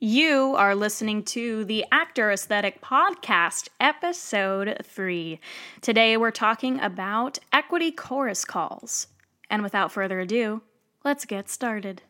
You 0.00 0.54
are 0.54 0.76
listening 0.76 1.24
to 1.24 1.64
the 1.64 1.84
Actor 1.90 2.30
Aesthetic 2.30 2.80
Podcast, 2.80 3.68
Episode 3.80 4.80
3. 4.84 5.40
Today 5.80 6.16
we're 6.16 6.30
talking 6.30 6.78
about 6.78 7.40
equity 7.52 7.90
chorus 7.90 8.44
calls. 8.44 9.08
And 9.50 9.60
without 9.60 9.90
further 9.90 10.20
ado, 10.20 10.62
let's 11.02 11.24
get 11.24 11.50
started. 11.50 12.02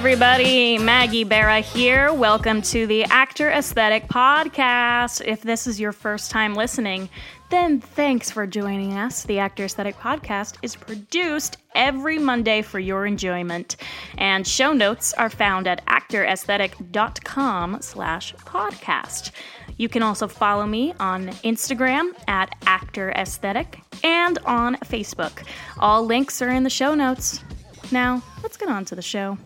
Everybody, 0.00 0.78
Maggie 0.78 1.24
Barra 1.24 1.60
here. 1.60 2.10
Welcome 2.10 2.62
to 2.62 2.86
the 2.86 3.04
Actor 3.04 3.50
Aesthetic 3.50 4.08
Podcast. 4.08 5.20
If 5.22 5.42
this 5.42 5.66
is 5.66 5.78
your 5.78 5.92
first 5.92 6.30
time 6.30 6.54
listening, 6.54 7.10
then 7.50 7.82
thanks 7.82 8.30
for 8.30 8.46
joining 8.46 8.94
us. 8.94 9.24
The 9.24 9.40
Actor 9.40 9.66
Aesthetic 9.66 9.98
Podcast 9.98 10.56
is 10.62 10.74
produced 10.74 11.58
every 11.74 12.18
Monday 12.18 12.62
for 12.62 12.78
your 12.78 13.04
enjoyment, 13.04 13.76
and 14.16 14.46
show 14.46 14.72
notes 14.72 15.12
are 15.12 15.28
found 15.28 15.66
at 15.66 15.84
actoraesthetic.com 15.84 17.82
slash 17.82 18.34
podcast. 18.36 19.32
You 19.76 19.90
can 19.90 20.02
also 20.02 20.28
follow 20.28 20.64
me 20.64 20.94
on 20.98 21.28
Instagram 21.44 22.18
at 22.26 22.54
Actor 22.64 23.10
Aesthetic 23.10 23.82
and 24.02 24.38
on 24.46 24.76
Facebook. 24.76 25.44
All 25.78 26.06
links 26.06 26.40
are 26.40 26.48
in 26.48 26.62
the 26.62 26.70
show 26.70 26.94
notes. 26.94 27.44
Now, 27.92 28.22
let's 28.42 28.56
get 28.56 28.70
on 28.70 28.86
to 28.86 28.94
the 28.94 29.02
show. 29.02 29.36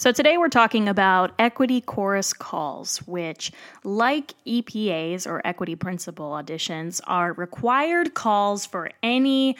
So, 0.00 0.12
today 0.12 0.38
we're 0.38 0.48
talking 0.48 0.88
about 0.88 1.32
equity 1.38 1.82
chorus 1.82 2.32
calls, 2.32 3.06
which, 3.06 3.52
like 3.84 4.32
EPAs 4.46 5.26
or 5.26 5.46
equity 5.46 5.76
principal 5.76 6.30
auditions, 6.30 7.02
are 7.06 7.34
required 7.34 8.14
calls 8.14 8.64
for 8.64 8.88
any 9.02 9.58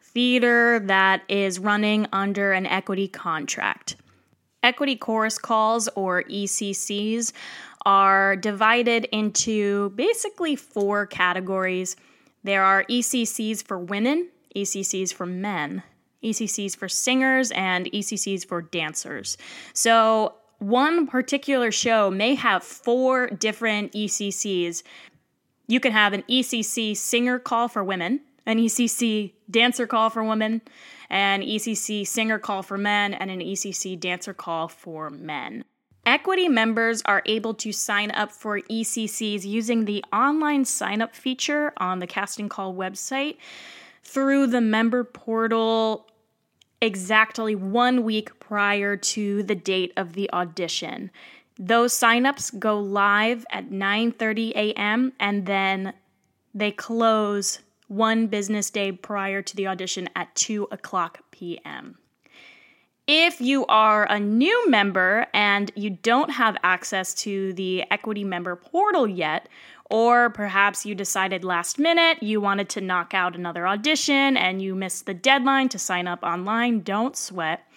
theater 0.00 0.78
that 0.78 1.22
is 1.28 1.58
running 1.58 2.06
under 2.12 2.52
an 2.52 2.66
equity 2.66 3.08
contract. 3.08 3.96
Equity 4.62 4.94
chorus 4.94 5.38
calls, 5.38 5.88
or 5.96 6.22
ECCs, 6.22 7.32
are 7.84 8.36
divided 8.36 9.06
into 9.06 9.90
basically 9.96 10.54
four 10.54 11.04
categories. 11.04 11.96
There 12.44 12.62
are 12.62 12.84
ECCs 12.84 13.66
for 13.66 13.80
women, 13.80 14.28
ECCs 14.54 15.12
for 15.12 15.26
men, 15.26 15.82
ECCs 16.24 16.76
for 16.76 16.88
singers, 16.88 17.50
and 17.52 17.86
ECCs 17.86 18.46
for 18.46 18.62
dancers. 18.62 19.36
So, 19.72 20.34
one 20.58 21.06
particular 21.06 21.70
show 21.70 22.10
may 22.10 22.34
have 22.34 22.64
four 22.64 23.28
different 23.28 23.92
ECCs. 23.92 24.82
You 25.66 25.80
can 25.80 25.92
have 25.92 26.12
an 26.12 26.22
ECC 26.22 26.96
singer 26.96 27.38
call 27.38 27.68
for 27.68 27.84
women, 27.84 28.20
an 28.46 28.58
ECC 28.58 29.32
dancer 29.50 29.86
call 29.86 30.10
for 30.10 30.22
women, 30.24 30.62
an 31.10 31.42
ECC 31.42 32.06
singer 32.06 32.38
call 32.38 32.62
for 32.62 32.78
men, 32.78 33.14
and 33.14 33.30
an 33.30 33.40
ECC 33.40 33.98
dancer 33.98 34.34
call 34.34 34.68
for 34.68 35.10
men. 35.10 35.64
Equity 36.06 36.48
members 36.48 37.00
are 37.06 37.22
able 37.24 37.54
to 37.54 37.72
sign 37.72 38.10
up 38.10 38.30
for 38.30 38.60
ECCs 38.60 39.44
using 39.44 39.86
the 39.86 40.04
online 40.12 40.64
sign 40.66 41.00
up 41.00 41.14
feature 41.14 41.72
on 41.78 41.98
the 41.98 42.06
casting 42.06 42.48
call 42.48 42.74
website 42.74 43.38
through 44.02 44.46
the 44.46 44.60
member 44.60 45.02
portal 45.02 46.06
exactly 46.84 47.54
one 47.54 48.04
week 48.04 48.38
prior 48.38 48.96
to 48.96 49.42
the 49.42 49.54
date 49.54 49.92
of 49.96 50.12
the 50.12 50.30
audition. 50.32 51.10
Those 51.58 51.98
signups 51.98 52.58
go 52.58 52.78
live 52.78 53.46
at 53.50 53.70
9:30 53.70 54.50
a.m. 54.54 55.12
and 55.18 55.46
then 55.46 55.94
they 56.52 56.70
close 56.70 57.60
one 57.88 58.26
business 58.26 58.70
day 58.70 58.92
prior 58.92 59.40
to 59.42 59.56
the 59.56 59.66
audition 59.66 60.08
at 60.14 60.34
2 60.34 60.68
o'clock 60.70 61.20
p.m. 61.30 61.98
If 63.06 63.38
you 63.38 63.66
are 63.66 64.10
a 64.10 64.18
new 64.18 64.70
member 64.70 65.26
and 65.34 65.70
you 65.74 65.90
don't 65.90 66.30
have 66.30 66.56
access 66.62 67.12
to 67.16 67.52
the 67.52 67.84
Equity 67.90 68.24
Member 68.24 68.56
Portal 68.56 69.06
yet, 69.06 69.46
or 69.90 70.30
perhaps 70.30 70.86
you 70.86 70.94
decided 70.94 71.44
last 71.44 71.78
minute 71.78 72.22
you 72.22 72.40
wanted 72.40 72.70
to 72.70 72.80
knock 72.80 73.12
out 73.12 73.36
another 73.36 73.68
audition 73.68 74.38
and 74.38 74.62
you 74.62 74.74
missed 74.74 75.04
the 75.04 75.12
deadline 75.12 75.68
to 75.68 75.78
sign 75.78 76.08
up 76.08 76.22
online, 76.22 76.80
don't 76.80 77.14
sweat. 77.14 77.70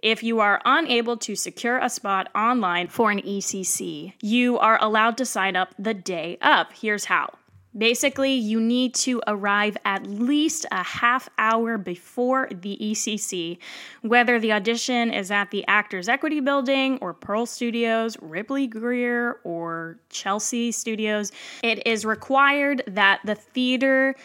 If 0.00 0.24
you 0.24 0.40
are 0.40 0.60
unable 0.64 1.16
to 1.18 1.36
secure 1.36 1.78
a 1.78 1.88
spot 1.88 2.28
online 2.34 2.88
for 2.88 3.12
an 3.12 3.20
ECC, 3.20 4.14
you 4.20 4.58
are 4.58 4.82
allowed 4.82 5.16
to 5.18 5.24
sign 5.24 5.54
up 5.54 5.76
the 5.78 5.94
day 5.94 6.38
of. 6.42 6.66
Here's 6.72 7.04
how. 7.04 7.34
Basically, 7.76 8.34
you 8.34 8.60
need 8.60 8.94
to 8.96 9.22
arrive 9.26 9.78
at 9.84 10.06
least 10.06 10.66
a 10.70 10.82
half 10.82 11.28
hour 11.38 11.78
before 11.78 12.48
the 12.50 12.78
ECC, 12.80 13.58
whether 14.02 14.38
the 14.38 14.52
audition 14.52 15.10
is 15.10 15.30
at 15.30 15.50
the 15.50 15.66
Actors 15.66 16.08
Equity 16.08 16.40
Building 16.40 16.98
or 17.00 17.14
Pearl 17.14 17.46
Studios, 17.46 18.16
Ripley 18.20 18.66
Grier, 18.66 19.40
or 19.44 19.98
Chelsea 20.10 20.70
Studios. 20.70 21.32
It 21.62 21.86
is 21.86 22.04
required 22.04 22.82
that 22.86 23.20
the 23.24 23.34
theater 23.34 24.16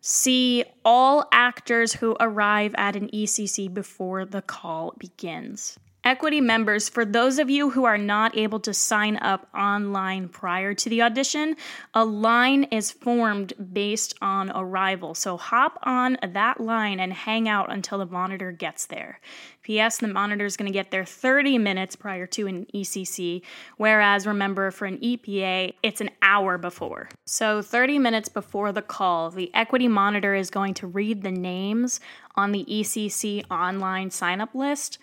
see 0.00 0.64
all 0.84 1.28
actors 1.30 1.92
who 1.92 2.16
arrive 2.20 2.74
at 2.78 2.96
an 2.96 3.08
ECC 3.08 3.72
before 3.72 4.24
the 4.24 4.40
call 4.40 4.94
begins. 4.98 5.78
Equity 6.08 6.40
members, 6.40 6.88
for 6.88 7.04
those 7.04 7.38
of 7.38 7.50
you 7.50 7.68
who 7.68 7.84
are 7.84 7.98
not 7.98 8.34
able 8.34 8.58
to 8.60 8.72
sign 8.72 9.18
up 9.18 9.46
online 9.54 10.26
prior 10.26 10.72
to 10.72 10.88
the 10.88 11.02
audition, 11.02 11.54
a 11.92 12.02
line 12.02 12.64
is 12.64 12.90
formed 12.90 13.52
based 13.74 14.14
on 14.22 14.50
arrival. 14.52 15.14
So 15.14 15.36
hop 15.36 15.78
on 15.82 16.16
that 16.26 16.62
line 16.62 16.98
and 16.98 17.12
hang 17.12 17.46
out 17.46 17.70
until 17.70 17.98
the 17.98 18.06
monitor 18.06 18.52
gets 18.52 18.86
there. 18.86 19.20
P.S. 19.60 19.98
The 19.98 20.08
monitor 20.08 20.46
is 20.46 20.56
going 20.56 20.72
to 20.72 20.72
get 20.72 20.90
there 20.90 21.04
30 21.04 21.58
minutes 21.58 21.94
prior 21.94 22.26
to 22.28 22.46
an 22.46 22.64
ECC, 22.72 23.42
whereas 23.76 24.26
remember 24.26 24.70
for 24.70 24.86
an 24.86 24.96
EPA, 25.00 25.74
it's 25.82 26.00
an 26.00 26.08
hour 26.22 26.56
before. 26.56 27.10
So 27.26 27.60
30 27.60 27.98
minutes 27.98 28.30
before 28.30 28.72
the 28.72 28.80
call, 28.80 29.28
the 29.28 29.54
equity 29.54 29.88
monitor 29.88 30.34
is 30.34 30.48
going 30.48 30.72
to 30.72 30.86
read 30.86 31.20
the 31.20 31.30
names 31.30 32.00
on 32.34 32.52
the 32.52 32.64
ECC 32.64 33.44
online 33.50 34.10
sign 34.10 34.40
up 34.40 34.54
list 34.54 34.96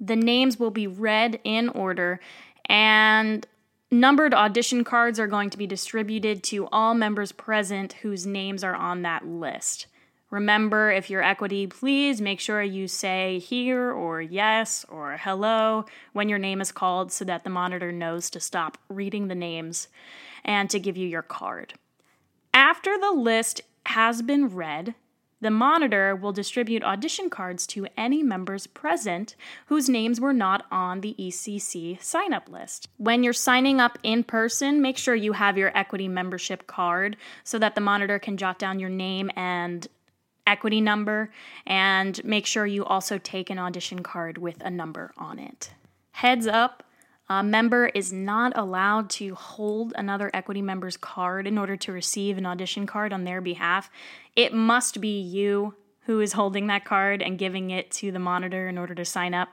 the 0.00 0.16
names 0.16 0.58
will 0.58 0.70
be 0.70 0.86
read 0.86 1.40
in 1.44 1.68
order, 1.70 2.20
and 2.66 3.46
numbered 3.90 4.34
audition 4.34 4.84
cards 4.84 5.18
are 5.18 5.26
going 5.26 5.50
to 5.50 5.58
be 5.58 5.66
distributed 5.66 6.42
to 6.44 6.68
all 6.72 6.94
members 6.94 7.32
present 7.32 7.94
whose 7.94 8.26
names 8.26 8.62
are 8.64 8.74
on 8.74 9.02
that 9.02 9.26
list. 9.26 9.86
Remember, 10.30 10.90
if 10.90 11.08
you're 11.08 11.22
equity, 11.22 11.68
please 11.68 12.20
make 12.20 12.40
sure 12.40 12.60
you 12.60 12.88
say 12.88 13.38
here 13.38 13.92
or 13.92 14.20
yes 14.20 14.84
or 14.88 15.16
hello 15.16 15.84
when 16.12 16.28
your 16.28 16.38
name 16.38 16.60
is 16.60 16.72
called 16.72 17.12
so 17.12 17.24
that 17.24 17.44
the 17.44 17.50
monitor 17.50 17.92
knows 17.92 18.28
to 18.30 18.40
stop 18.40 18.76
reading 18.88 19.28
the 19.28 19.36
names 19.36 19.86
and 20.44 20.68
to 20.70 20.80
give 20.80 20.96
you 20.96 21.06
your 21.06 21.22
card. 21.22 21.74
After 22.52 22.98
the 22.98 23.12
list 23.12 23.60
has 23.86 24.20
been 24.20 24.48
read, 24.48 24.96
the 25.40 25.50
monitor 25.50 26.16
will 26.16 26.32
distribute 26.32 26.82
audition 26.82 27.28
cards 27.28 27.66
to 27.68 27.86
any 27.96 28.22
members 28.22 28.66
present 28.66 29.36
whose 29.66 29.88
names 29.88 30.20
were 30.20 30.32
not 30.32 30.64
on 30.70 31.00
the 31.00 31.14
ECC 31.18 32.02
sign 32.02 32.32
up 32.32 32.48
list. 32.48 32.88
When 32.96 33.22
you're 33.22 33.32
signing 33.32 33.80
up 33.80 33.98
in 34.02 34.24
person, 34.24 34.80
make 34.80 34.96
sure 34.96 35.14
you 35.14 35.32
have 35.32 35.58
your 35.58 35.76
equity 35.76 36.08
membership 36.08 36.66
card 36.66 37.16
so 37.44 37.58
that 37.58 37.74
the 37.74 37.80
monitor 37.80 38.18
can 38.18 38.36
jot 38.36 38.58
down 38.58 38.80
your 38.80 38.90
name 38.90 39.30
and 39.36 39.86
equity 40.46 40.80
number, 40.80 41.30
and 41.66 42.24
make 42.24 42.46
sure 42.46 42.66
you 42.66 42.84
also 42.84 43.18
take 43.18 43.50
an 43.50 43.58
audition 43.58 44.02
card 44.02 44.38
with 44.38 44.60
a 44.60 44.70
number 44.70 45.12
on 45.18 45.40
it. 45.40 45.72
Heads 46.12 46.46
up, 46.46 46.84
a 47.28 47.42
member 47.42 47.86
is 47.86 48.12
not 48.12 48.56
allowed 48.56 49.10
to 49.10 49.34
hold 49.34 49.92
another 49.96 50.30
equity 50.32 50.62
member's 50.62 50.96
card 50.96 51.46
in 51.46 51.58
order 51.58 51.76
to 51.76 51.92
receive 51.92 52.38
an 52.38 52.46
audition 52.46 52.86
card 52.86 53.12
on 53.12 53.24
their 53.24 53.40
behalf. 53.40 53.90
It 54.36 54.52
must 54.52 55.00
be 55.00 55.20
you 55.20 55.74
who 56.02 56.20
is 56.20 56.34
holding 56.34 56.68
that 56.68 56.84
card 56.84 57.22
and 57.22 57.38
giving 57.38 57.70
it 57.70 57.90
to 57.90 58.12
the 58.12 58.20
monitor 58.20 58.68
in 58.68 58.78
order 58.78 58.94
to 58.94 59.04
sign 59.04 59.34
up. 59.34 59.48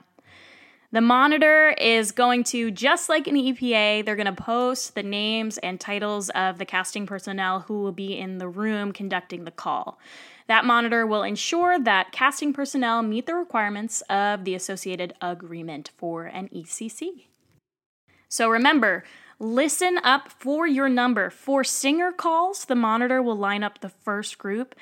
The 0.92 1.00
monitor 1.00 1.70
is 1.70 2.12
going 2.12 2.44
to, 2.44 2.70
just 2.70 3.08
like 3.08 3.26
an 3.26 3.34
EPA, 3.34 4.04
they're 4.04 4.14
going 4.14 4.32
to 4.32 4.32
post 4.32 4.94
the 4.94 5.02
names 5.02 5.58
and 5.58 5.80
titles 5.80 6.30
of 6.30 6.58
the 6.58 6.64
casting 6.64 7.04
personnel 7.04 7.60
who 7.60 7.82
will 7.82 7.90
be 7.90 8.16
in 8.16 8.38
the 8.38 8.46
room 8.46 8.92
conducting 8.92 9.42
the 9.42 9.50
call. 9.50 9.98
That 10.46 10.64
monitor 10.64 11.04
will 11.04 11.24
ensure 11.24 11.80
that 11.80 12.12
casting 12.12 12.52
personnel 12.52 13.02
meet 13.02 13.26
the 13.26 13.34
requirements 13.34 14.02
of 14.02 14.44
the 14.44 14.54
associated 14.54 15.14
agreement 15.20 15.90
for 15.96 16.26
an 16.26 16.48
ECC. 16.54 17.24
So 18.34 18.48
remember, 18.50 19.04
listen 19.38 19.96
up 20.02 20.28
for 20.28 20.66
your 20.66 20.88
number. 20.88 21.30
For 21.30 21.62
singer 21.62 22.10
calls, 22.10 22.64
the 22.64 22.74
monitor 22.74 23.22
will 23.22 23.36
line 23.36 23.62
up 23.62 23.78
the 23.78 23.90
first 23.90 24.38
group. 24.38 24.74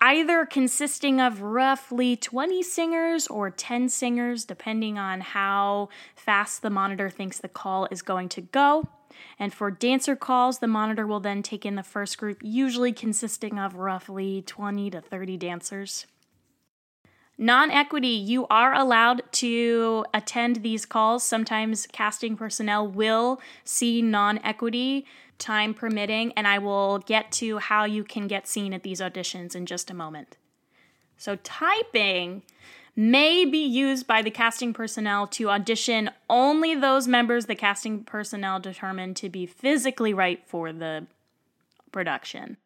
either 0.00 0.46
consisting 0.46 1.20
of 1.20 1.42
roughly 1.42 2.16
20 2.16 2.62
singers 2.62 3.26
or 3.26 3.50
10 3.50 3.90
singers, 3.90 4.46
depending 4.46 4.96
on 4.96 5.20
how 5.20 5.90
fast 6.14 6.62
the 6.62 6.70
monitor 6.70 7.10
thinks 7.10 7.38
the 7.38 7.48
call 7.48 7.88
is 7.90 8.00
going 8.00 8.30
to 8.30 8.40
go. 8.40 8.88
And 9.38 9.52
for 9.52 9.70
dancer 9.70 10.16
calls, 10.16 10.58
the 10.58 10.66
monitor 10.66 11.06
will 11.06 11.20
then 11.20 11.42
take 11.42 11.66
in 11.66 11.74
the 11.74 11.82
first 11.82 12.16
group, 12.16 12.40
usually 12.42 12.92
consisting 12.92 13.58
of 13.58 13.74
roughly 13.74 14.40
20 14.40 14.90
to 14.92 15.02
30 15.02 15.36
dancers. 15.36 16.06
Non 17.38 17.70
equity, 17.70 18.08
you 18.08 18.46
are 18.48 18.74
allowed 18.74 19.22
to 19.32 20.06
attend 20.14 20.56
these 20.56 20.86
calls. 20.86 21.22
Sometimes 21.22 21.86
casting 21.92 22.36
personnel 22.36 22.88
will 22.88 23.40
see 23.64 24.00
non 24.00 24.38
equity, 24.38 25.04
time 25.38 25.74
permitting, 25.74 26.32
and 26.32 26.48
I 26.48 26.58
will 26.58 26.98
get 27.00 27.30
to 27.32 27.58
how 27.58 27.84
you 27.84 28.04
can 28.04 28.26
get 28.26 28.48
seen 28.48 28.72
at 28.72 28.82
these 28.82 29.00
auditions 29.00 29.54
in 29.54 29.66
just 29.66 29.90
a 29.90 29.94
moment. 29.94 30.38
So, 31.18 31.36
typing 31.36 32.42
may 32.94 33.44
be 33.44 33.64
used 33.64 34.06
by 34.06 34.22
the 34.22 34.30
casting 34.30 34.72
personnel 34.72 35.26
to 35.26 35.50
audition 35.50 36.10
only 36.30 36.74
those 36.74 37.06
members 37.06 37.44
the 37.44 37.54
casting 37.54 38.02
personnel 38.02 38.58
determine 38.58 39.12
to 39.12 39.28
be 39.28 39.44
physically 39.44 40.14
right 40.14 40.42
for 40.46 40.72
the 40.72 41.06
production. 41.92 42.56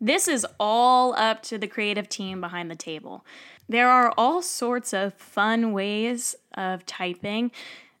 This 0.00 0.28
is 0.28 0.46
all 0.60 1.14
up 1.16 1.42
to 1.44 1.58
the 1.58 1.66
creative 1.66 2.08
team 2.08 2.40
behind 2.40 2.70
the 2.70 2.76
table. 2.76 3.24
There 3.68 3.88
are 3.88 4.12
all 4.16 4.42
sorts 4.42 4.92
of 4.92 5.14
fun 5.14 5.72
ways 5.72 6.36
of 6.54 6.84
typing. 6.86 7.50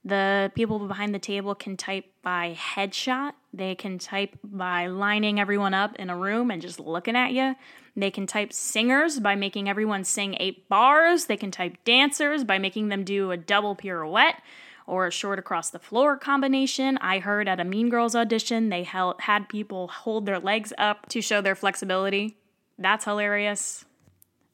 The 0.04 0.52
people 0.54 0.78
behind 0.86 1.14
the 1.14 1.18
table 1.18 1.54
can 1.54 1.76
type 1.76 2.04
by 2.22 2.56
headshot. 2.56 3.32
They 3.52 3.74
can 3.74 3.98
type 3.98 4.36
by 4.44 4.86
lining 4.86 5.40
everyone 5.40 5.74
up 5.74 5.96
in 5.96 6.10
a 6.10 6.16
room 6.16 6.50
and 6.50 6.62
just 6.62 6.78
looking 6.78 7.16
at 7.16 7.32
you. 7.32 7.56
They 7.96 8.10
can 8.10 8.26
type 8.26 8.52
singers 8.52 9.18
by 9.18 9.34
making 9.34 9.68
everyone 9.68 10.04
sing 10.04 10.36
eight 10.38 10.68
bars. 10.68 11.24
They 11.24 11.36
can 11.36 11.50
type 11.50 11.82
dancers 11.84 12.44
by 12.44 12.58
making 12.58 12.88
them 12.88 13.02
do 13.02 13.30
a 13.30 13.36
double 13.36 13.74
pirouette 13.74 14.42
or 14.86 15.06
a 15.06 15.10
short 15.10 15.38
across 15.38 15.70
the 15.70 15.78
floor 15.78 16.16
combination. 16.16 16.98
I 16.98 17.18
heard 17.18 17.48
at 17.48 17.60
a 17.60 17.64
Mean 17.64 17.88
Girls 17.88 18.14
audition, 18.14 18.68
they 18.68 18.84
held, 18.84 19.20
had 19.20 19.48
people 19.48 19.88
hold 19.88 20.26
their 20.26 20.38
legs 20.38 20.72
up 20.78 21.08
to 21.10 21.20
show 21.20 21.40
their 21.40 21.54
flexibility. 21.54 22.36
That's 22.78 23.04
hilarious. 23.04 23.84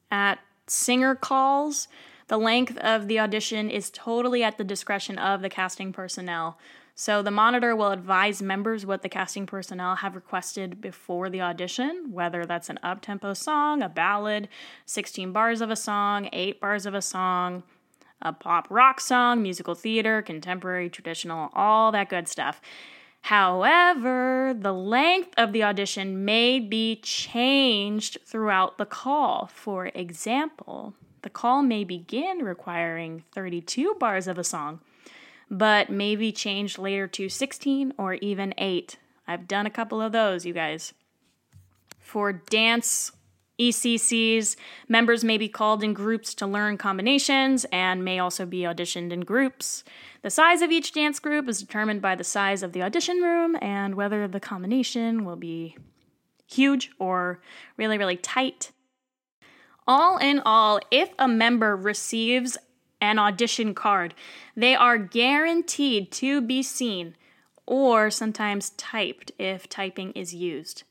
At 0.09 0.39
singer 0.67 1.15
calls, 1.15 1.87
the 2.27 2.37
length 2.37 2.77
of 2.77 3.07
the 3.07 3.19
audition 3.19 3.69
is 3.69 3.89
totally 3.89 4.43
at 4.43 4.57
the 4.57 4.63
discretion 4.63 5.17
of 5.17 5.41
the 5.41 5.49
casting 5.49 5.93
personnel. 5.93 6.57
So 6.95 7.23
the 7.23 7.31
monitor 7.31 7.75
will 7.75 7.91
advise 7.91 8.41
members 8.41 8.85
what 8.85 9.01
the 9.01 9.09
casting 9.09 9.47
personnel 9.47 9.95
have 9.95 10.15
requested 10.15 10.79
before 10.79 11.29
the 11.29 11.41
audition, 11.41 12.09
whether 12.11 12.45
that's 12.45 12.69
an 12.69 12.79
up-tempo 12.83 13.33
song, 13.33 13.81
a 13.81 13.89
ballad, 13.89 14.47
16 14.85 15.31
bars 15.31 15.59
of 15.59 15.71
a 15.71 15.75
song, 15.75 16.29
8 16.31 16.61
bars 16.61 16.85
of 16.85 16.93
a 16.93 17.01
song, 17.01 17.63
a 18.23 18.33
pop 18.33 18.67
rock 18.71 18.99
song, 18.99 19.43
musical 19.43 19.75
theater, 19.75 20.21
contemporary, 20.21 20.89
traditional, 20.89 21.51
all 21.53 21.91
that 21.91 22.09
good 22.09 22.27
stuff. 22.27 22.59
However, 23.21 24.53
the 24.57 24.73
length 24.73 25.33
of 25.37 25.53
the 25.53 25.63
audition 25.63 26.25
may 26.25 26.59
be 26.59 26.97
changed 26.97 28.17
throughout 28.25 28.77
the 28.77 28.85
call. 28.85 29.49
For 29.53 29.87
example, 29.93 30.93
the 31.21 31.29
call 31.29 31.61
may 31.63 31.85
begin 31.85 32.39
requiring 32.39 33.23
32 33.33 33.95
bars 33.99 34.27
of 34.27 34.37
a 34.37 34.43
song, 34.43 34.81
but 35.49 35.89
may 35.89 36.17
be 36.17 36.33
changed 36.33 36.77
later 36.77 37.07
to 37.07 37.29
16 37.29 37.93
or 37.97 38.15
even 38.15 38.53
8. 38.57 38.97
I've 39.25 39.47
done 39.47 39.65
a 39.65 39.71
couple 39.71 40.01
of 40.01 40.11
those, 40.11 40.45
you 40.45 40.53
guys. 40.53 40.93
For 41.99 42.33
dance 42.33 43.13
ECCs, 43.59 44.55
members 44.87 45.23
may 45.23 45.37
be 45.37 45.47
called 45.47 45.83
in 45.83 45.93
groups 45.93 46.33
to 46.33 46.47
learn 46.47 46.77
combinations 46.77 47.65
and 47.71 48.03
may 48.03 48.17
also 48.17 48.45
be 48.45 48.61
auditioned 48.61 49.11
in 49.11 49.21
groups. 49.21 49.83
The 50.23 50.31
size 50.31 50.61
of 50.61 50.71
each 50.71 50.91
dance 50.91 51.19
group 51.19 51.47
is 51.47 51.59
determined 51.59 52.01
by 52.01 52.15
the 52.15 52.23
size 52.23 52.63
of 52.63 52.73
the 52.73 52.81
audition 52.81 53.21
room 53.21 53.55
and 53.61 53.95
whether 53.95 54.27
the 54.27 54.39
combination 54.39 55.23
will 55.23 55.35
be 55.35 55.77
huge 56.47 56.91
or 56.97 57.41
really, 57.77 57.97
really 57.97 58.17
tight. 58.17 58.71
All 59.85 60.17
in 60.17 60.41
all, 60.45 60.79
if 60.89 61.09
a 61.19 61.27
member 61.27 61.75
receives 61.75 62.57
an 63.01 63.19
audition 63.19 63.75
card, 63.75 64.15
they 64.55 64.75
are 64.75 64.97
guaranteed 64.97 66.11
to 66.13 66.41
be 66.41 66.63
seen 66.63 67.15
or 67.67 68.09
sometimes 68.09 68.71
typed 68.71 69.31
if 69.37 69.69
typing 69.69 70.11
is 70.13 70.33
used 70.33 70.83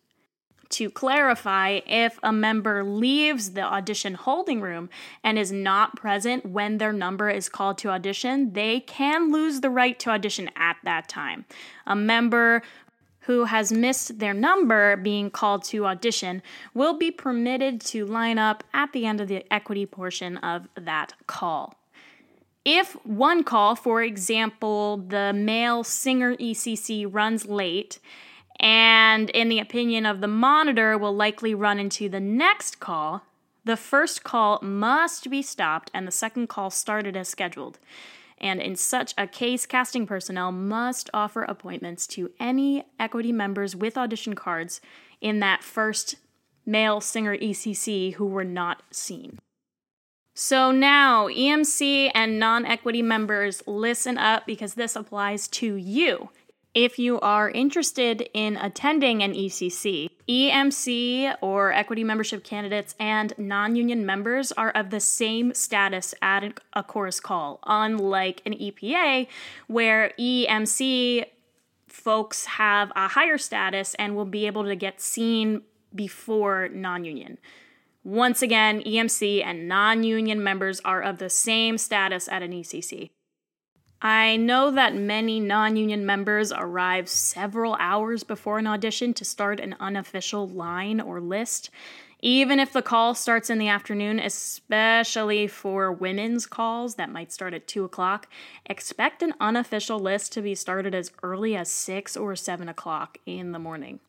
to 0.72 0.90
clarify 0.90 1.80
if 1.86 2.19
a 2.22 2.32
member 2.32 2.82
leaves 2.84 3.52
the 3.52 3.62
audition 3.62 4.14
holding 4.14 4.60
room 4.60 4.90
and 5.22 5.38
is 5.38 5.52
not 5.52 5.96
present 5.96 6.46
when 6.46 6.78
their 6.78 6.92
number 6.92 7.30
is 7.30 7.48
called 7.48 7.78
to 7.78 7.88
audition, 7.88 8.52
they 8.52 8.80
can 8.80 9.32
lose 9.32 9.60
the 9.60 9.70
right 9.70 9.98
to 10.00 10.10
audition 10.10 10.50
at 10.56 10.76
that 10.84 11.08
time. 11.08 11.44
A 11.86 11.96
member 11.96 12.62
who 13.26 13.44
has 13.44 13.72
missed 13.72 14.19
their 14.19 14.34
number 14.34 14.96
being 14.96 15.30
called 15.30 15.64
to 15.64 15.86
audition 15.86 16.42
will 16.75 16.94
be 16.94 17.10
permitted 17.10 17.80
to 17.80 18.04
line 18.04 18.38
up 18.38 18.64
at 18.75 18.92
the 18.92 19.06
end 19.06 19.20
of 19.20 19.28
the 19.28 19.44
equity 19.52 19.86
portion 19.86 20.36
of 20.38 20.68
that 20.75 21.14
call. 21.26 21.75
If 22.64 22.94
one 23.04 23.42
call, 23.42 23.75
for 23.75 24.02
example, 24.02 24.96
the 24.96 25.32
male 25.32 25.82
singer 25.82 26.36
ECC 26.36 27.06
runs 27.08 27.46
late 27.46 27.98
and 28.60 29.31
in 29.31 29.49
the 29.49 29.58
opinion 29.58 30.06
of 30.06 30.20
the 30.20 30.28
monitor 30.28 30.96
will 30.96 31.14
likely 31.14 31.54
run 31.54 31.78
into 31.78 32.08
the 32.08 32.20
next 32.20 32.81
call, 32.81 33.22
the 33.64 33.76
first 33.76 34.25
call 34.25 34.58
must 34.62 35.31
be 35.31 35.43
stopped 35.43 35.90
and 35.94 36.06
the 36.06 36.12
second 36.12 36.49
call 36.49 36.70
started 36.70 37.16
as 37.16 37.28
scheduled. 37.28 37.78
And 38.38 38.60
in 38.60 38.75
such 38.75 39.14
a 39.16 39.28
case, 39.28 39.66
casting 39.66 40.06
personnel 40.06 40.50
must 40.50 41.08
offer 41.14 41.44
appointments 41.44 42.08
to 42.08 42.32
any 42.40 42.84
equity 42.99 43.31
members 43.31 43.76
with 43.76 43.96
audition 43.96 44.34
cards 44.34 44.81
in 45.20 45.38
that 45.40 45.62
first 45.62 46.16
male 46.66 47.00
singer 47.00 47.37
ECC 47.37 48.14
who 48.14 48.26
were 48.26 48.44
not 48.44 48.82
seen. 48.90 49.38
So 50.34 50.72
now, 50.72 51.28
EMC 51.28 52.10
and 52.14 52.38
non 52.38 52.64
equity 52.64 53.02
members, 53.02 53.62
listen 53.66 54.16
up 54.16 54.46
because 54.46 54.75
this 54.75 54.96
applies 54.96 55.46
to 55.49 55.76
you. 55.76 56.31
If 56.74 56.98
you 56.98 57.20
are 57.20 57.50
interested 57.50 58.30
in 58.32 58.56
attending 58.56 59.22
an 59.22 59.34
ECC, 59.34 60.08
EMC 60.26 61.36
or 61.42 61.70
equity 61.70 62.02
membership 62.02 62.44
candidates 62.44 62.94
and 62.98 63.34
non 63.36 63.76
union 63.76 64.06
members 64.06 64.52
are 64.52 64.70
of 64.70 64.88
the 64.88 65.00
same 65.00 65.52
status 65.52 66.14
at 66.23 66.62
a 66.73 66.82
chorus 66.82 67.20
call, 67.20 67.61
unlike 67.66 68.40
an 68.47 68.54
EPA, 68.54 69.26
where 69.66 70.12
EMC 70.18 71.26
folks 71.88 72.47
have 72.47 72.90
a 72.97 73.08
higher 73.08 73.37
status 73.37 73.94
and 73.99 74.16
will 74.16 74.25
be 74.25 74.47
able 74.47 74.64
to 74.64 74.75
get 74.75 74.99
seen 74.99 75.61
before 75.94 76.70
non 76.73 77.04
union. 77.04 77.37
Once 78.02 78.40
again, 78.40 78.80
EMC 78.82 79.44
and 79.44 79.68
non 79.68 80.04
union 80.04 80.42
members 80.42 80.80
are 80.87 81.02
of 81.02 81.18
the 81.18 81.28
same 81.28 81.76
status 81.76 82.28
at 82.28 82.42
an 82.42 82.52
ECC. 82.52 83.11
I 84.04 84.37
know 84.37 84.73
that 84.73 84.97
many 84.97 85.38
non 85.38 85.76
union 85.76 86.04
members 86.04 86.50
arrive 86.50 87.09
several 87.09 87.76
hours 87.78 88.25
before 88.25 88.59
an 88.59 88.66
audition 88.66 89.14
to 89.14 89.25
start 89.25 89.61
an 89.61 89.76
unofficial 89.78 90.49
line 90.49 91.00
or 91.00 91.21
list. 91.21 91.71
Even 92.21 92.59
if 92.59 92.73
the 92.73 92.82
call 92.82 93.14
starts 93.14 93.49
in 93.49 93.59
the 93.59 93.68
afternoon, 93.68 94.18
especially 94.18 95.47
for 95.47 95.92
women's 95.92 96.47
calls 96.47 96.97
that 96.97 97.11
might 97.11 97.32
start 97.32 97.54
at 97.54 97.66
2 97.66 97.85
o'clock, 97.85 98.28
expect 98.66 99.23
an 99.23 99.35
unofficial 99.40 99.99
list 99.99 100.32
to 100.32 100.42
be 100.42 100.54
started 100.54 100.94
as 100.94 101.12
early 101.23 101.56
as 101.56 101.68
6 101.68 102.16
or 102.16 102.35
7 102.35 102.68
o'clock 102.68 103.18
in 103.25 103.52
the 103.52 103.59
morning. 103.59 104.00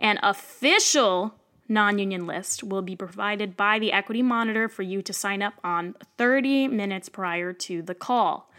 An 0.00 0.18
official 0.24 1.34
non 1.68 2.00
union 2.00 2.26
list 2.26 2.64
will 2.64 2.82
be 2.82 2.96
provided 2.96 3.56
by 3.56 3.78
the 3.78 3.92
Equity 3.92 4.22
Monitor 4.22 4.68
for 4.68 4.82
you 4.82 5.02
to 5.02 5.12
sign 5.12 5.40
up 5.40 5.54
on 5.62 5.94
30 6.18 6.66
minutes 6.66 7.08
prior 7.08 7.52
to 7.52 7.80
the 7.80 7.94
call. 7.94 8.50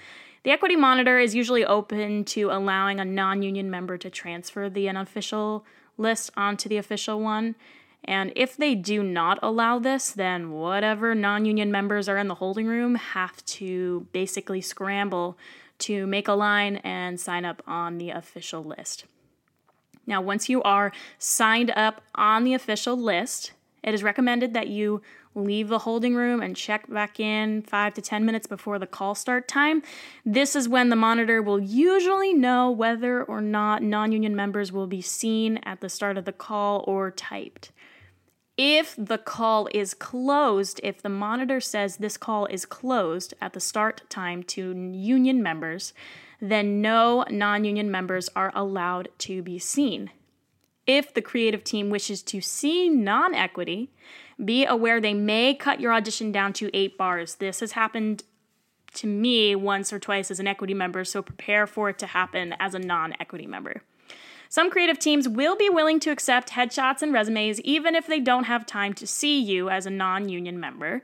The 0.43 0.51
equity 0.51 0.75
monitor 0.75 1.19
is 1.19 1.35
usually 1.35 1.63
open 1.63 2.25
to 2.25 2.49
allowing 2.49 2.99
a 2.99 3.05
non 3.05 3.43
union 3.43 3.69
member 3.69 3.97
to 3.97 4.09
transfer 4.09 4.69
the 4.69 4.89
unofficial 4.89 5.65
list 5.97 6.31
onto 6.35 6.67
the 6.67 6.77
official 6.77 7.21
one. 7.21 7.55
And 8.03 8.33
if 8.35 8.57
they 8.57 8.73
do 8.73 9.03
not 9.03 9.37
allow 9.43 9.77
this, 9.77 10.09
then 10.11 10.51
whatever 10.51 11.13
non 11.13 11.45
union 11.45 11.71
members 11.71 12.09
are 12.09 12.17
in 12.17 12.27
the 12.27 12.35
holding 12.35 12.65
room 12.65 12.95
have 12.95 13.45
to 13.45 14.07
basically 14.11 14.61
scramble 14.61 15.37
to 15.79 16.07
make 16.07 16.27
a 16.27 16.33
line 16.33 16.77
and 16.77 17.19
sign 17.19 17.45
up 17.45 17.61
on 17.67 17.99
the 17.99 18.09
official 18.09 18.63
list. 18.63 19.05
Now, 20.07 20.21
once 20.21 20.49
you 20.49 20.63
are 20.63 20.91
signed 21.19 21.71
up 21.75 22.01
on 22.15 22.43
the 22.43 22.55
official 22.55 22.97
list, 22.97 23.51
it 23.83 23.93
is 23.93 24.01
recommended 24.01 24.53
that 24.53 24.67
you 24.67 25.01
leave 25.35 25.69
the 25.69 25.79
holding 25.79 26.15
room 26.15 26.41
and 26.41 26.55
check 26.55 26.89
back 26.89 27.19
in 27.19 27.61
five 27.61 27.93
to 27.93 28.01
10 28.01 28.25
minutes 28.25 28.47
before 28.47 28.79
the 28.79 28.87
call 28.87 29.15
start 29.15 29.47
time. 29.47 29.81
This 30.25 30.55
is 30.55 30.67
when 30.67 30.89
the 30.89 30.95
monitor 30.95 31.41
will 31.41 31.59
usually 31.59 32.33
know 32.33 32.69
whether 32.69 33.23
or 33.23 33.41
not 33.41 33.83
non 33.83 34.11
union 34.11 34.35
members 34.35 34.71
will 34.71 34.87
be 34.87 35.01
seen 35.01 35.57
at 35.63 35.81
the 35.81 35.89
start 35.89 36.17
of 36.17 36.25
the 36.25 36.33
call 36.33 36.83
or 36.87 37.11
typed. 37.11 37.71
If 38.57 38.95
the 38.97 39.17
call 39.17 39.69
is 39.73 39.93
closed, 39.93 40.79
if 40.83 41.01
the 41.01 41.09
monitor 41.09 41.59
says 41.59 41.97
this 41.97 42.17
call 42.17 42.45
is 42.47 42.65
closed 42.65 43.33
at 43.41 43.53
the 43.53 43.59
start 43.59 44.07
time 44.09 44.43
to 44.43 44.73
union 44.93 45.41
members, 45.41 45.93
then 46.41 46.81
no 46.81 47.23
non 47.29 47.63
union 47.63 47.89
members 47.89 48.29
are 48.35 48.51
allowed 48.53 49.09
to 49.19 49.41
be 49.41 49.57
seen. 49.57 50.11
If 50.91 51.13
the 51.13 51.21
creative 51.21 51.63
team 51.63 51.89
wishes 51.89 52.21
to 52.23 52.41
see 52.41 52.89
non 52.89 53.33
equity, 53.33 53.91
be 54.43 54.65
aware 54.65 54.99
they 54.99 55.13
may 55.13 55.53
cut 55.53 55.79
your 55.79 55.93
audition 55.93 56.33
down 56.33 56.51
to 56.53 56.69
eight 56.75 56.97
bars. 56.97 57.35
This 57.35 57.61
has 57.61 57.71
happened 57.71 58.23
to 58.95 59.07
me 59.07 59.55
once 59.55 59.93
or 59.93 59.99
twice 59.99 60.29
as 60.29 60.41
an 60.41 60.47
equity 60.47 60.73
member, 60.73 61.05
so 61.05 61.21
prepare 61.21 61.65
for 61.65 61.87
it 61.87 61.97
to 61.99 62.07
happen 62.07 62.53
as 62.59 62.75
a 62.75 62.79
non 62.79 63.13
equity 63.21 63.47
member. 63.47 63.83
Some 64.49 64.69
creative 64.69 64.99
teams 64.99 65.29
will 65.29 65.55
be 65.55 65.69
willing 65.69 66.01
to 66.01 66.11
accept 66.11 66.49
headshots 66.49 67.01
and 67.01 67.13
resumes 67.13 67.61
even 67.61 67.95
if 67.95 68.05
they 68.05 68.19
don't 68.19 68.43
have 68.43 68.65
time 68.65 68.93
to 68.95 69.07
see 69.07 69.39
you 69.39 69.69
as 69.69 69.85
a 69.85 69.89
non 69.89 70.27
union 70.27 70.59
member. 70.59 71.03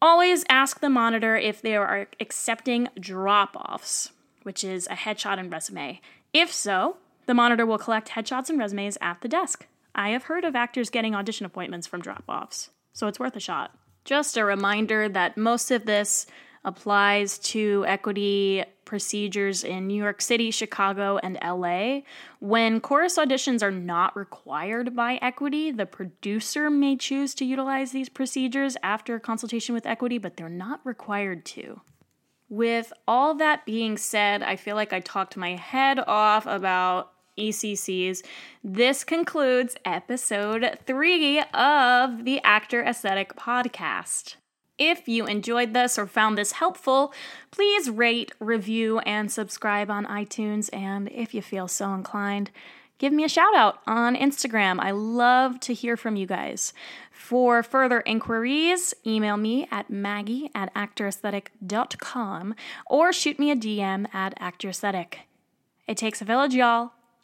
Always 0.00 0.44
ask 0.48 0.78
the 0.78 0.88
monitor 0.88 1.36
if 1.36 1.60
they 1.60 1.74
are 1.74 2.06
accepting 2.20 2.86
drop 3.00 3.56
offs, 3.56 4.12
which 4.44 4.62
is 4.62 4.86
a 4.86 4.94
headshot 4.94 5.40
and 5.40 5.52
resume. 5.52 6.00
If 6.32 6.52
so, 6.52 6.98
the 7.30 7.34
monitor 7.34 7.64
will 7.64 7.78
collect 7.78 8.08
headshots 8.08 8.50
and 8.50 8.58
resumes 8.58 8.98
at 9.00 9.20
the 9.20 9.28
desk. 9.28 9.68
I 9.94 10.08
have 10.08 10.24
heard 10.24 10.44
of 10.44 10.56
actors 10.56 10.90
getting 10.90 11.14
audition 11.14 11.46
appointments 11.46 11.86
from 11.86 12.00
drop 12.00 12.24
offs, 12.28 12.70
so 12.92 13.06
it's 13.06 13.20
worth 13.20 13.36
a 13.36 13.40
shot. 13.40 13.70
Just 14.04 14.36
a 14.36 14.44
reminder 14.44 15.08
that 15.08 15.36
most 15.36 15.70
of 15.70 15.86
this 15.86 16.26
applies 16.64 17.38
to 17.38 17.84
equity 17.86 18.64
procedures 18.84 19.62
in 19.62 19.86
New 19.86 20.02
York 20.02 20.20
City, 20.20 20.50
Chicago, 20.50 21.18
and 21.22 21.38
LA. 21.40 22.00
When 22.40 22.80
chorus 22.80 23.16
auditions 23.16 23.62
are 23.62 23.70
not 23.70 24.16
required 24.16 24.96
by 24.96 25.20
equity, 25.22 25.70
the 25.70 25.86
producer 25.86 26.68
may 26.68 26.96
choose 26.96 27.32
to 27.36 27.44
utilize 27.44 27.92
these 27.92 28.08
procedures 28.08 28.76
after 28.82 29.20
consultation 29.20 29.72
with 29.72 29.86
equity, 29.86 30.18
but 30.18 30.36
they're 30.36 30.48
not 30.48 30.80
required 30.84 31.44
to. 31.46 31.80
With 32.48 32.92
all 33.06 33.36
that 33.36 33.64
being 33.64 33.96
said, 33.96 34.42
I 34.42 34.56
feel 34.56 34.74
like 34.74 34.92
I 34.92 34.98
talked 34.98 35.36
my 35.36 35.54
head 35.54 36.00
off 36.00 36.46
about 36.46 37.12
ECCs. 37.40 38.22
This 38.62 39.02
concludes 39.02 39.76
episode 39.84 40.78
three 40.86 41.40
of 41.54 42.24
the 42.24 42.40
Actor 42.44 42.82
Aesthetic 42.82 43.34
Podcast. 43.34 44.36
If 44.80 45.08
you 45.08 45.26
enjoyed 45.26 45.74
this 45.74 45.98
or 45.98 46.06
found 46.06 46.38
this 46.38 46.52
helpful, 46.52 47.12
please 47.50 47.90
rate, 47.90 48.32
review, 48.40 48.98
and 49.00 49.30
subscribe 49.30 49.90
on 49.90 50.06
iTunes. 50.06 50.70
And 50.72 51.10
if 51.12 51.34
you 51.34 51.42
feel 51.42 51.68
so 51.68 51.92
inclined, 51.92 52.50
give 52.96 53.12
me 53.12 53.24
a 53.24 53.28
shout 53.28 53.54
out 53.54 53.80
on 53.86 54.16
Instagram. 54.16 54.80
I 54.80 54.92
love 54.92 55.60
to 55.60 55.74
hear 55.74 55.98
from 55.98 56.16
you 56.16 56.26
guys. 56.26 56.72
For 57.10 57.62
further 57.62 58.00
inquiries, 58.00 58.94
email 59.06 59.36
me 59.36 59.68
at 59.70 59.90
maggie 59.90 60.50
at 60.54 60.72
actoraesthetic.com 60.74 62.54
or 62.86 63.12
shoot 63.12 63.38
me 63.38 63.50
a 63.50 63.56
DM 63.56 64.14
at 64.14 64.38
actoraesthetic. 64.40 65.14
It 65.86 65.98
takes 65.98 66.22
a 66.22 66.24
village, 66.24 66.54
y'all. 66.54 66.92